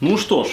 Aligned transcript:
Ну 0.00 0.18
что 0.18 0.42
ж, 0.42 0.48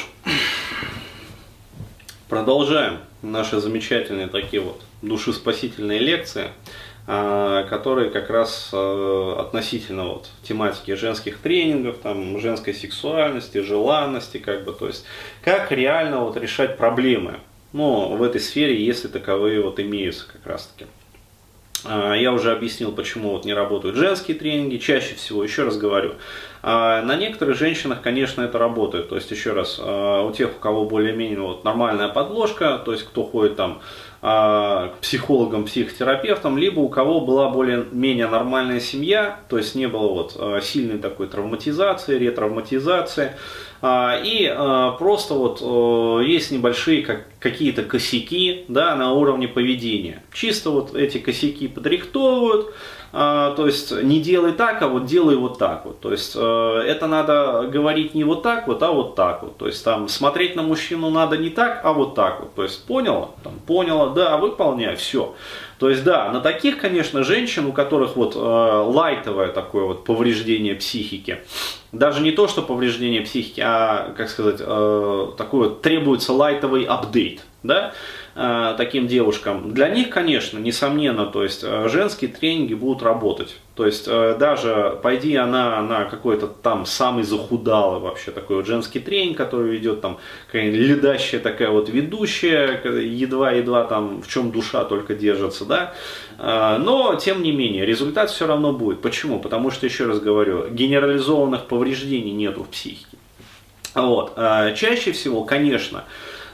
продолжаем 2.29 2.99
наши 3.23 3.59
замечательные 3.59 4.27
такие 4.27 4.61
вот 4.61 4.81
душеспасительные 5.01 5.97
лекции, 5.97 6.49
а, 7.07 7.63
которые 7.63 8.11
как 8.11 8.29
раз 8.29 8.69
а, 8.71 9.37
относительно 9.39 10.05
вот 10.05 10.29
тематики 10.43 10.93
женских 10.93 11.39
тренингов, 11.39 11.97
там, 11.97 12.39
женской 12.39 12.75
сексуальности, 12.75 13.57
желанности, 13.57 14.37
как 14.37 14.63
бы, 14.63 14.73
то 14.73 14.85
есть, 14.85 15.05
как 15.43 15.71
реально 15.71 16.19
вот 16.19 16.37
решать 16.37 16.77
проблемы, 16.77 17.39
ну, 17.73 18.15
в 18.15 18.21
этой 18.21 18.39
сфере, 18.39 18.85
если 18.85 19.07
таковые 19.07 19.59
вот 19.61 19.79
имеются 19.79 20.27
как 20.31 20.45
раз 20.45 20.67
таки. 20.67 20.87
А, 21.83 22.13
я 22.13 22.31
уже 22.31 22.51
объяснил, 22.51 22.91
почему 22.91 23.31
вот 23.31 23.45
не 23.45 23.53
работают 23.53 23.95
женские 23.95 24.37
тренинги. 24.37 24.77
Чаще 24.77 25.15
всего, 25.15 25.43
еще 25.43 25.63
раз 25.63 25.77
говорю, 25.77 26.15
на 26.63 27.15
некоторых 27.15 27.57
женщинах, 27.57 28.01
конечно, 28.01 28.41
это 28.41 28.59
работает. 28.59 29.09
То 29.09 29.15
есть, 29.15 29.31
еще 29.31 29.53
раз, 29.53 29.79
а, 29.81 30.23
у 30.23 30.31
тех, 30.31 30.49
у 30.55 30.59
кого 30.59 30.85
более-менее 30.85 31.41
вот 31.41 31.63
нормальная 31.63 32.07
подложка, 32.07 32.79
то 32.83 32.91
есть, 32.91 33.03
кто 33.03 33.23
ходит 33.23 33.55
там 33.55 33.81
к 34.21 34.91
психологам, 35.01 35.65
психотерапевтам, 35.65 36.55
либо 36.55 36.79
у 36.79 36.89
кого 36.89 37.21
была 37.21 37.49
более-менее 37.49 38.27
нормальная 38.27 38.79
семья, 38.79 39.39
то 39.49 39.57
есть 39.57 39.73
не 39.73 39.87
было 39.87 40.09
вот 40.09 40.63
сильной 40.63 40.99
такой 40.99 41.25
травматизации, 41.25 42.19
ретравматизации, 42.19 43.31
и 43.83 44.55
просто 44.99 45.33
вот 45.33 46.21
есть 46.23 46.51
небольшие 46.51 47.01
как, 47.01 47.25
какие-то 47.39 47.81
косяки 47.81 48.65
да, 48.67 48.95
на 48.95 49.13
уровне 49.13 49.47
поведения. 49.47 50.21
Чисто 50.31 50.69
вот 50.69 50.93
эти 50.93 51.17
косяки 51.17 51.67
подрихтовывают, 51.67 52.67
а, 52.67 52.75
то 53.11 53.65
есть 53.65 53.91
не 54.03 54.21
делай 54.21 54.53
так, 54.53 54.81
а 54.81 54.87
вот 54.87 55.05
делай 55.05 55.35
вот 55.35 55.57
так 55.57 55.85
вот. 55.85 55.99
То 55.99 56.11
есть 56.11 56.33
э, 56.35 56.83
это 56.87 57.07
надо 57.07 57.67
говорить 57.71 58.15
не 58.15 58.23
вот 58.23 58.41
так 58.41 58.67
вот, 58.67 58.81
а 58.83 58.91
вот 58.91 59.15
так 59.15 59.43
вот. 59.43 59.57
То 59.57 59.67
есть 59.67 59.83
там 59.83 60.07
смотреть 60.07 60.55
на 60.55 60.63
мужчину 60.63 61.09
надо 61.09 61.37
не 61.37 61.49
так, 61.49 61.81
а 61.83 61.91
вот 61.91 62.15
так 62.15 62.39
вот. 62.39 62.55
То 62.55 62.63
есть 62.63 62.85
поняла, 62.85 63.31
там, 63.43 63.53
поняла, 63.67 64.09
да, 64.09 64.37
выполняй, 64.37 64.95
все. 64.95 65.35
То 65.77 65.89
есть 65.89 66.03
да, 66.03 66.31
на 66.31 66.41
таких, 66.41 66.77
конечно, 66.77 67.23
женщин, 67.23 67.65
у 67.65 67.73
которых 67.73 68.15
вот 68.15 68.35
э, 68.35 68.39
лайтовое 68.39 69.49
такое 69.49 69.83
вот 69.83 70.05
повреждение 70.05 70.75
психики, 70.75 71.39
даже 71.91 72.21
не 72.21 72.31
то, 72.31 72.47
что 72.47 72.61
повреждение 72.61 73.21
психики, 73.21 73.61
а, 73.61 74.13
как 74.15 74.29
сказать, 74.29 74.57
э, 74.59 75.27
такой 75.37 75.69
вот 75.69 75.81
требуется 75.81 76.33
лайтовый 76.33 76.83
апдейт, 76.83 77.41
да, 77.63 77.93
Э, 78.33 78.75
таким 78.77 79.07
девушкам, 79.07 79.73
для 79.73 79.89
них, 79.89 80.09
конечно, 80.09 80.57
несомненно, 80.57 81.25
то 81.25 81.43
есть 81.43 81.65
э, 81.65 81.89
женские 81.89 82.31
тренинги 82.31 82.73
будут 82.73 83.03
работать. 83.03 83.57
То 83.75 83.85
есть 83.85 84.05
э, 84.07 84.37
даже 84.39 84.97
пойди 85.03 85.35
она 85.35 85.81
на 85.81 86.05
какой-то 86.05 86.47
там 86.47 86.85
самый 86.85 87.23
захудалый 87.23 87.99
вообще 87.99 88.31
такой 88.31 88.57
вот 88.57 88.67
женский 88.67 89.01
тренинг, 89.01 89.35
который 89.35 89.69
ведет 89.69 89.99
там 89.99 90.17
какая-нибудь 90.45 90.79
ледащая 90.79 91.41
такая 91.41 91.71
вот 91.71 91.89
ведущая, 91.89 92.79
едва-едва 92.85 93.83
там 93.83 94.21
в 94.21 94.29
чем 94.29 94.51
душа 94.51 94.85
только 94.85 95.13
держится, 95.13 95.65
да. 95.65 95.93
Но, 96.37 97.15
тем 97.15 97.43
не 97.43 97.51
менее, 97.51 97.85
результат 97.85 98.31
все 98.31 98.47
равно 98.47 98.71
будет. 98.71 99.01
Почему? 99.01 99.39
Потому 99.39 99.71
что, 99.71 99.85
еще 99.85 100.05
раз 100.05 100.19
говорю, 100.19 100.69
генерализованных 100.69 101.65
повреждений 101.65 102.31
нету 102.31 102.63
в 102.63 102.69
психике. 102.69 103.17
Вот. 103.93 104.35
Чаще 104.75 105.11
всего, 105.11 105.43
конечно, 105.43 106.05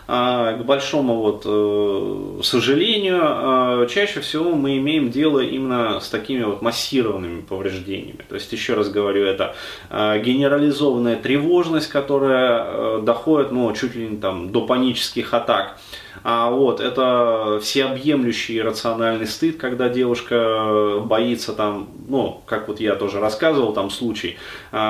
к 0.07 0.63
большому 0.63 1.15
вот 1.15 1.41
э, 1.45 2.41
сожалению, 2.41 3.19
а, 3.21 3.85
чаще 3.87 4.21
всего 4.21 4.55
мы 4.55 4.77
имеем 4.77 5.11
дело 5.11 5.41
именно 5.41 5.99
с 5.99 6.07
такими 6.07 6.43
вот 6.43 6.61
массированными 6.61 7.41
повреждениями. 7.41 8.21
То 8.29 8.35
есть, 8.35 8.51
еще 8.53 8.75
раз 8.75 8.89
говорю, 8.89 9.25
это 9.25 9.55
а, 9.89 10.17
генерализованная 10.17 11.17
тревожность, 11.17 11.89
которая 11.89 12.63
э, 12.65 13.01
доходит 13.03 13.51
ну, 13.51 13.71
чуть 13.73 13.95
ли 13.95 14.07
не 14.07 14.17
там, 14.17 14.51
до 14.51 14.65
панических 14.65 15.33
атак. 15.33 15.77
А 16.23 16.49
вот 16.49 16.79
это 16.79 17.59
всеобъемлющий 17.61 18.61
рациональный 18.61 19.27
стыд, 19.27 19.57
когда 19.57 19.87
девушка 19.87 20.99
боится 21.05 21.53
там, 21.53 21.89
ну, 22.07 22.41
как 22.45 22.67
вот 22.69 22.79
я 22.79 22.95
тоже 22.95 23.19
рассказывал, 23.19 23.73
там 23.73 23.89
случай, 23.89 24.37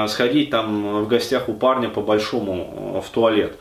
сходить 0.08 0.52
там 0.52 1.04
в 1.04 1.08
гостях 1.08 1.50
у 1.50 1.54
парня 1.54 1.90
по 1.90 2.02
большому 2.02 2.98
э, 2.98 3.08
в 3.08 3.10
туалет. 3.10 3.58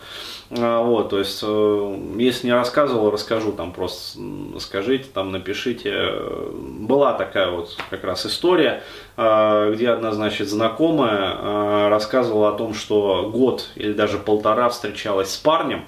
А, 0.51 0.81
вот, 0.81 1.11
то 1.11 1.19
есть, 1.19 1.41
э, 1.43 1.99
если 2.19 2.47
не 2.47 2.53
рассказывал, 2.53 3.11
расскажу, 3.11 3.53
там 3.53 3.73
просто 3.73 4.19
скажите, 4.61 5.07
там 5.13 5.33
напишите. 5.33 6.13
Была 6.53 7.15
такая 7.15 7.51
вот 7.51 7.77
как 7.91 8.05
раз 8.05 8.27
история, 8.27 8.83
э, 9.17 9.73
где 9.75 9.91
одна, 9.91 10.13
значит, 10.13 10.49
знакомая 10.49 11.35
э, 11.35 11.89
рассказывала 11.89 12.51
о 12.51 12.53
том, 12.53 12.75
что 12.75 13.29
год 13.33 13.71
или 13.75 13.93
даже 13.93 14.19
полтора 14.19 14.69
встречалась 14.69 15.33
с 15.33 15.37
парнем, 15.37 15.85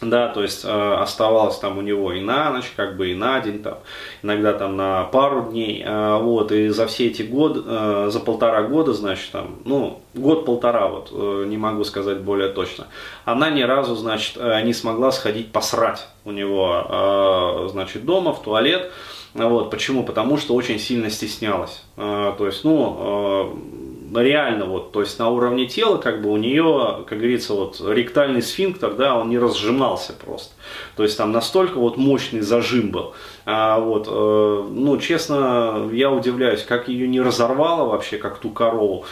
да, 0.00 0.28
то 0.28 0.42
есть 0.42 0.64
э, 0.64 0.94
оставалось 0.94 1.58
там 1.58 1.78
у 1.78 1.80
него 1.80 2.12
и 2.12 2.20
на 2.20 2.50
ночь, 2.50 2.72
как 2.76 2.96
бы 2.96 3.10
и 3.10 3.14
на 3.14 3.40
день, 3.40 3.62
там, 3.62 3.78
иногда 4.22 4.52
там 4.52 4.76
на 4.76 5.04
пару 5.04 5.50
дней, 5.50 5.82
э, 5.84 6.18
вот, 6.18 6.52
и 6.52 6.68
за 6.68 6.86
все 6.86 7.06
эти 7.06 7.22
годы, 7.22 7.62
э, 7.64 8.08
за 8.10 8.20
полтора 8.20 8.62
года, 8.64 8.92
значит, 8.92 9.30
там, 9.32 9.56
ну, 9.64 10.00
год-полтора, 10.14 10.88
вот, 10.88 11.10
э, 11.12 11.44
не 11.46 11.56
могу 11.56 11.84
сказать 11.84 12.20
более 12.20 12.50
точно, 12.50 12.88
она 13.24 13.50
ни 13.50 13.62
разу, 13.62 13.94
значит, 13.94 14.36
э, 14.36 14.62
не 14.62 14.74
смогла 14.74 15.12
сходить 15.12 15.50
посрать 15.52 16.06
у 16.24 16.30
него, 16.30 16.86
э, 16.88 17.68
значит, 17.70 18.04
дома, 18.04 18.34
в 18.34 18.42
туалет, 18.42 18.92
вот, 19.34 19.70
почему? 19.70 20.02
Потому 20.02 20.38
что 20.38 20.54
очень 20.54 20.78
сильно 20.78 21.10
стеснялась, 21.10 21.84
э, 21.96 22.34
то 22.36 22.46
есть, 22.46 22.64
ну, 22.64 22.96
э, 22.98 23.75
реально 24.14 24.66
вот, 24.66 24.92
то 24.92 25.00
есть 25.00 25.18
на 25.18 25.28
уровне 25.28 25.66
тела, 25.66 25.98
как 25.98 26.22
бы 26.22 26.30
у 26.30 26.36
нее, 26.36 27.04
как 27.08 27.18
говорится, 27.18 27.54
вот 27.54 27.80
ректальный 27.86 28.42
сфинктер, 28.42 28.94
да, 28.94 29.16
он 29.18 29.30
не 29.30 29.38
разжимался 29.38 30.12
просто. 30.12 30.54
То 30.96 31.02
есть 31.02 31.16
там 31.16 31.32
настолько 31.32 31.78
вот 31.78 31.96
мощный 31.96 32.40
зажим 32.40 32.90
был. 32.90 33.14
А, 33.44 33.78
вот, 33.78 34.08
э, 34.08 34.68
ну, 34.70 34.98
честно, 34.98 35.88
я 35.92 36.10
удивляюсь, 36.10 36.62
как 36.62 36.88
ее 36.88 37.08
не 37.08 37.20
разорвало 37.20 37.88
вообще, 37.88 38.18
как 38.18 38.38
ту 38.38 38.50
корову. 38.50 39.04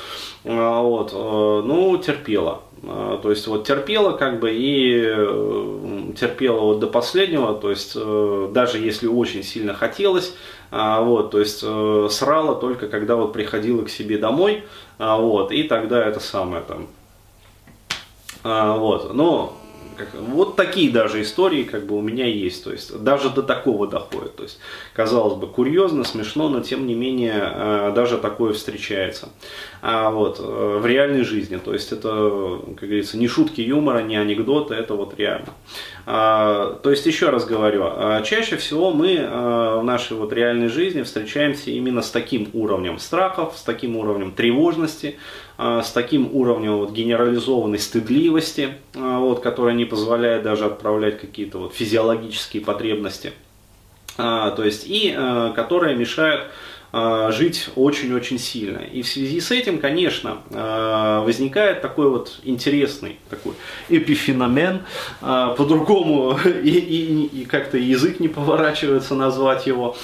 А, 0.44 0.83
вот, 0.83 1.12
э, 1.12 1.62
ну, 1.66 1.97
терпела. 1.99 2.62
А, 2.87 3.19
то 3.19 3.31
есть 3.31 3.47
вот 3.47 3.67
терпела 3.67 4.12
как 4.12 4.41
бы 4.41 4.50
и 4.53 5.00
терпела 6.17 6.61
вот 6.61 6.81
до 6.81 6.87
последнего, 6.87 7.55
то 7.55 7.71
есть 7.71 7.93
э, 7.97 8.50
даже 8.53 8.78
если 8.78 9.06
очень 9.06 9.43
сильно 9.43 9.75
хотелось, 9.75 10.34
а, 10.71 11.00
вот, 11.00 11.31
то 11.31 11.41
есть 11.41 11.61
э, 11.62 12.09
срала 12.11 12.55
только 12.55 12.89
когда 12.89 13.17
вот 13.17 13.33
приходила 13.33 13.83
к 13.84 13.91
себе 13.91 14.19
домой, 14.19 14.65
а, 14.99 15.19
вот, 15.19 15.53
и 15.53 15.62
тогда 15.65 16.05
это 16.05 16.21
самое 16.21 16.62
там, 16.62 16.87
вот, 18.43 19.15
но 19.15 19.56
как, 19.97 20.09
вот 20.15 20.56
такие 20.56 20.91
даже 20.91 21.22
истории 21.22 21.65
как 21.65 21.87
бы 21.87 21.97
у 21.97 22.00
меня 22.00 22.27
есть, 22.27 22.65
то 22.65 22.72
есть 22.72 22.97
даже 23.03 23.31
до 23.31 23.43
такого 23.43 23.87
доходит, 23.87 24.37
то 24.37 24.43
есть 24.43 24.59
казалось 24.93 25.34
бы 25.34 25.47
курьезно, 25.47 26.05
смешно, 26.05 26.49
но 26.49 26.60
тем 26.60 26.87
не 26.87 26.94
менее 26.94 27.41
э, 27.43 27.93
даже 27.94 28.19
такое 28.19 28.53
встречается, 28.53 29.28
а 29.83 30.10
вот 30.10 30.41
э, 30.41 30.78
в 30.81 30.87
реальной 30.87 31.25
жизни, 31.25 31.56
то 31.56 31.72
есть 31.72 31.93
это, 31.93 32.60
как 32.77 32.88
говорится, 32.88 33.16
не 33.16 33.28
шутки 33.28 33.60
юмора, 33.60 34.00
не 34.00 34.16
анекдоты, 34.16 34.75
это 34.75 34.94
вот 34.94 35.15
реально. 35.19 35.49
А, 36.06 36.78
то 36.83 36.91
есть 36.91 37.06
еще 37.06 37.31
раз 37.31 37.47
говорю, 37.47 37.84
а, 37.87 38.22
чаще 38.22 38.56
всего 38.56 38.93
мы 38.93 39.15
э, 39.15 39.78
в 39.78 39.84
нашей 39.84 40.16
вот 40.16 40.33
реальной 40.33 40.69
жизни 40.69 41.03
встречаемся 41.03 41.71
именно 41.71 42.03
с 42.03 42.10
таким 42.10 42.49
уровнем 42.53 42.99
страхов, 42.99 43.54
с 43.56 43.62
таким 43.62 43.97
уровнем 43.97 44.33
тревожности, 44.33 45.19
с 45.56 45.92
таким 45.92 46.34
уровнем 46.34 46.78
вот 46.78 46.91
генерализованной 46.91 47.78
стыдливости, 47.78 48.75
а, 48.94 49.19
вот, 49.19 49.41
которая 49.41 49.75
не 49.75 49.84
позволяет 49.84 50.42
даже 50.42 50.65
отправлять 50.66 51.20
какие-то 51.20 51.59
вот 51.59 51.75
физиологические 51.75 52.62
потребности, 52.62 53.32
а, 54.19 54.50
то 54.50 54.65
есть 54.65 54.84
и 54.87 55.16
которая 55.54 55.94
мешает 55.94 56.47
жить 57.31 57.70
очень-очень 57.75 58.38
сильно. 58.38 58.78
И 58.78 59.03
в 59.03 59.09
связи 59.09 59.41
с 59.41 59.50
этим, 59.50 59.78
конечно, 59.81 60.38
возникает 61.24 61.83
такой 61.83 62.09
вот 62.09 62.39
интересный 62.45 63.18
такой 63.28 63.54
эпифеномен, 63.89 64.83
по-другому 65.21 66.39
и, 66.45 66.68
и, 66.68 67.24
и 67.41 67.45
как-то 67.47 67.78
язык 67.78 68.21
не 68.21 68.28
поворачивается 68.28 69.16
назвать 69.16 69.66
его, 69.66 69.97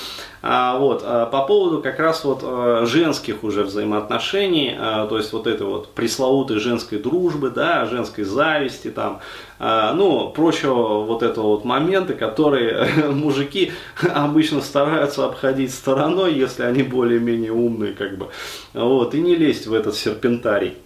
а, 0.43 0.79
вот, 0.79 1.03
а, 1.05 1.27
по 1.27 1.43
поводу 1.43 1.83
как 1.83 1.99
раз 1.99 2.25
вот 2.25 2.41
а, 2.43 2.87
женских 2.87 3.45
уже 3.45 3.63
взаимоотношений, 3.63 4.75
то 4.79 5.17
есть 5.17 5.33
вот 5.33 5.47
этой 5.47 5.67
вот 5.67 5.89
пресловутой 5.89 6.59
женской 6.59 6.99
дружбы, 6.99 7.51
да, 7.51 7.87
женской 7.87 8.25
зависти, 8.25 8.91
там, 8.91 9.21
ну, 9.59 10.33
прочего 10.35 11.05
вот 11.05 11.23
этого 11.23 11.49
вот 11.49 11.65
моменты, 11.65 12.15
которые 12.15 12.89
мужики 13.11 13.73
обычно 14.15 14.63
стараются 14.63 15.27
обходить 15.27 15.75
стороной, 15.75 16.35
если 16.35 16.63
они 16.63 16.83
более-менее 16.83 17.53
умные, 17.53 17.93
как 17.93 18.17
бы, 18.17 18.29
вот, 18.73 19.15
и 19.15 19.21
не 19.21 19.35
лезть 19.35 19.67
в 19.67 19.75
этот 19.75 19.95
серпентарий. 19.95 20.77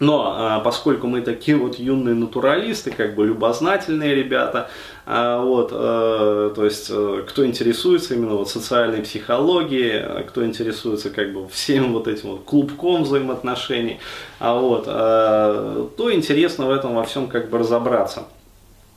Но 0.00 0.34
а, 0.36 0.60
поскольку 0.60 1.06
мы 1.06 1.20
такие 1.20 1.56
вот 1.56 1.78
юные 1.78 2.16
натуралисты, 2.16 2.90
как 2.90 3.14
бы 3.14 3.26
любознательные 3.26 4.14
ребята, 4.14 4.68
а, 5.06 5.40
вот, 5.40 5.70
а, 5.72 6.50
то 6.50 6.64
есть 6.64 6.88
а, 6.90 7.22
кто 7.22 7.46
интересуется 7.46 8.14
именно 8.14 8.34
вот 8.34 8.50
социальной 8.50 9.02
психологией, 9.02 10.00
а, 10.00 10.24
кто 10.24 10.44
интересуется 10.44 11.10
как 11.10 11.32
бы 11.32 11.48
всем 11.48 11.92
вот 11.92 12.08
этим 12.08 12.30
вот 12.30 12.44
клубком 12.44 13.04
взаимоотношений, 13.04 14.00
а, 14.40 14.58
вот, 14.58 14.84
то 14.86 16.12
интересно 16.12 16.66
в 16.66 16.70
этом 16.70 16.94
во 16.94 17.04
всем 17.04 17.28
как 17.28 17.48
бы 17.48 17.58
разобраться. 17.58 18.24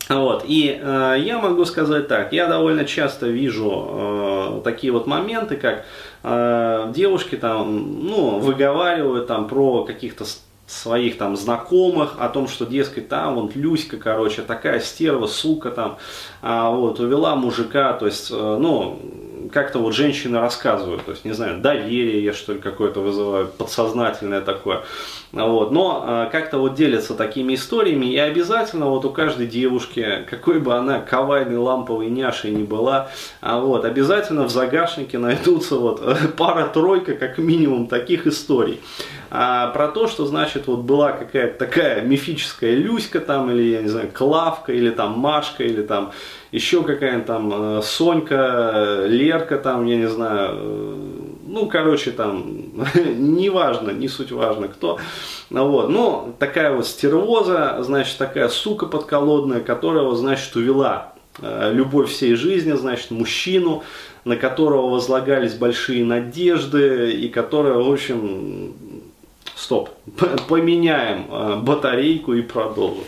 Вот, 0.10 0.46
и 0.48 0.80
э, 0.82 1.16
я 1.20 1.38
могу 1.38 1.66
сказать 1.66 2.08
так, 2.08 2.32
я 2.32 2.48
довольно 2.48 2.86
часто 2.86 3.28
вижу 3.28 3.88
э, 3.90 4.62
такие 4.64 4.94
вот 4.94 5.06
моменты, 5.06 5.58
как 5.58 5.84
э, 6.24 6.92
девушки 6.96 7.36
там, 7.36 8.06
ну, 8.06 8.40
выговаривают 8.40 9.28
там 9.28 9.50
про 9.50 9.84
каких-то 9.84 10.24
своих 10.68 11.18
там 11.18 11.38
знакомых 11.38 12.16
о 12.20 12.28
том, 12.28 12.48
что, 12.48 12.66
дескать, 12.66 13.08
там 13.08 13.36
вот 13.36 13.56
Люська, 13.56 13.98
короче, 13.98 14.42
такая 14.42 14.82
стерва, 14.82 15.26
сука 15.26 15.72
там, 15.72 15.98
а, 16.42 16.70
вот, 16.70 17.00
увела 17.00 17.36
мужика, 17.38 17.94
то 17.94 18.06
есть, 18.06 18.30
э, 18.32 18.36
ну, 18.36 19.00
как-то 19.52 19.80
вот 19.80 19.94
женщины 19.94 20.40
рассказывают, 20.40 21.06
то 21.06 21.12
есть, 21.12 21.26
не 21.26 21.34
знаю, 21.34 21.60
доверие 21.62 22.24
я 22.24 22.34
что 22.34 22.54
ли 22.54 22.60
какое-то 22.60 23.02
вызываю, 23.02 23.48
подсознательное 23.48 24.42
такое, 24.42 24.84
вот, 25.32 25.72
но 25.72 26.06
э, 26.08 26.30
как-то 26.32 26.58
вот 26.58 26.76
делятся 26.76 27.14
такими 27.14 27.56
историями, 27.56 28.06
и 28.06 28.18
обязательно 28.18 28.88
вот 28.88 29.06
у 29.06 29.10
каждой 29.10 29.48
девушки, 29.48 30.26
какой 30.30 30.60
бы 30.60 30.76
она 30.76 31.00
кавайной 31.00 31.58
ламповой 31.58 32.08
няшей 32.08 32.52
не 32.52 32.64
была, 32.64 33.10
а 33.42 33.60
вот, 33.60 33.86
обязательно 33.86 34.44
в 34.44 34.52
загашнике 34.52 35.18
найдутся 35.18 35.76
вот 35.76 36.02
пара-тройка, 36.38 37.14
как 37.16 37.38
минимум, 37.38 37.88
таких 37.88 38.28
историй, 38.28 38.80
а, 39.30 39.68
про 39.68 39.90
то, 39.90 40.08
что, 40.08 40.26
значит, 40.26 40.68
вот 40.68 40.80
была 40.80 41.12
какая-то 41.12 41.66
такая 41.66 42.02
мифическая 42.02 42.76
Люська 42.76 43.20
там, 43.20 43.52
или, 43.52 43.64
я 43.74 43.82
не 43.82 43.90
знаю, 43.90 44.10
Клавка, 44.14 44.72
или 44.72 44.90
там 44.90 45.20
Машка, 45.20 45.64
или 45.64 45.82
там 45.82 46.12
еще 46.52 46.84
какая-нибудь 46.84 47.26
там 47.26 47.52
э, 47.54 47.82
Сонька, 47.84 49.04
Лерка 49.06 49.58
там, 49.58 49.86
я 49.86 49.98
не 49.98 50.08
знаю, 50.08 50.50
э, 50.54 50.96
ну, 51.48 51.68
короче, 51.68 52.12
там, 52.12 52.66
неважно, 52.96 53.92
не 53.92 54.08
суть 54.08 54.32
важно 54.32 54.68
кто, 54.68 55.00
вот, 55.50 55.90
но 55.90 56.34
такая 56.40 56.74
вот 56.74 56.88
стервоза, 56.88 57.82
значит, 57.84 58.18
такая 58.18 58.50
сука 58.50 58.86
подколодная, 58.86 59.60
которая, 59.60 60.10
значит, 60.16 60.56
увела 60.56 61.14
э, 61.42 61.72
любовь 61.74 62.10
всей 62.10 62.36
жизни, 62.36 62.72
значит, 62.74 63.12
мужчину, 63.12 63.84
на 64.24 64.36
которого 64.36 64.90
возлагались 64.90 65.54
большие 65.54 66.04
надежды, 66.06 67.12
и 67.12 67.30
которая, 67.30 67.76
в 67.76 67.92
общем, 67.92 68.74
стоп, 69.56 69.90
поменяем 70.48 71.64
батарейку 71.64 72.34
и 72.34 72.42
продолжим. 72.42 73.04